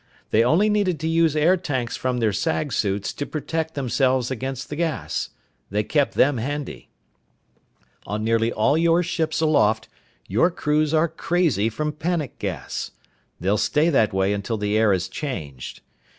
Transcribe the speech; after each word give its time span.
They 0.31 0.43
only 0.43 0.67
needed 0.67 0.99
to 1.01 1.07
use 1.07 1.35
air 1.35 1.55
tanks 1.57 1.95
from 1.95 2.17
their 2.17 2.33
sag 2.33 2.73
suits 2.73 3.13
to 3.13 3.25
protect 3.27 3.75
themselves 3.75 4.31
against 4.31 4.67
the 4.71 4.75
gas. 4.75 5.29
They 5.69 5.83
kept 5.83 6.15
them 6.15 6.37
handy. 6.39 6.89
"On 8.07 8.23
nearly 8.23 8.51
all 8.51 8.75
your 8.79 9.03
ships 9.03 9.41
aloft 9.41 9.89
your 10.27 10.49
crews 10.49 10.91
are 10.91 11.07
crazy 11.07 11.69
from 11.69 11.91
panic 11.91 12.39
gas. 12.39 12.89
They'll 13.39 13.59
stay 13.59 13.89
that 13.91 14.11
way 14.11 14.33
until 14.33 14.57
the 14.57 14.75
air 14.75 14.91
is 14.91 15.07
changed. 15.07 15.81